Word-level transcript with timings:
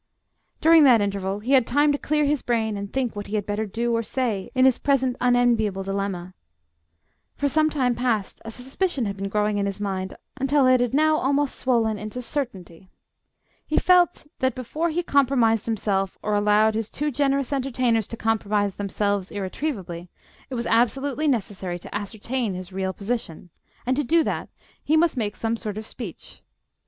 During 0.61 0.83
that 0.85 0.99
interval 0.99 1.41
he 1.41 1.51
had 1.51 1.67
time 1.67 1.91
to 1.91 1.97
clear 1.99 2.25
his 2.25 2.41
brain 2.41 2.75
and 2.75 2.91
think 2.91 3.15
what 3.15 3.27
he 3.27 3.35
had 3.35 3.45
better 3.45 3.67
do 3.67 3.95
or 3.95 4.01
say 4.01 4.49
in 4.55 4.65
his 4.65 4.79
present 4.79 5.15
unenviable 5.21 5.83
dilemma. 5.83 6.33
For 7.35 7.47
some 7.47 7.69
time 7.69 7.93
past 7.93 8.41
a 8.43 8.49
suspicion 8.49 9.05
had 9.05 9.15
been 9.15 9.29
growing 9.29 9.59
in 9.59 9.67
his 9.67 9.79
mind, 9.79 10.15
until 10.37 10.65
it 10.65 10.79
had 10.81 10.95
now 10.95 11.17
almost 11.17 11.53
swollen 11.53 11.99
into 11.99 12.19
certainty. 12.23 12.89
He 13.67 13.77
felt 13.77 14.25
that, 14.39 14.55
before 14.55 14.89
he 14.89 15.03
compromised 15.03 15.67
himself, 15.67 16.17
or 16.23 16.33
allowed 16.33 16.73
his 16.73 16.89
too 16.89 17.11
generous 17.11 17.53
entertainers 17.53 18.07
to 18.07 18.17
compromise 18.17 18.77
themselves 18.77 19.29
irretrievably, 19.29 20.09
it 20.49 20.55
was 20.55 20.65
absolutely 20.65 21.27
necessary 21.27 21.77
to 21.77 21.93
ascertain 21.95 22.55
his 22.55 22.73
real 22.73 22.91
position, 22.91 23.51
and, 23.85 23.95
to 23.97 24.03
do 24.03 24.23
that, 24.23 24.49
he 24.83 24.97
must 24.97 25.15
make 25.15 25.35
some 25.35 25.55
sort 25.55 25.77
of 25.77 25.85
speech. 25.85 26.41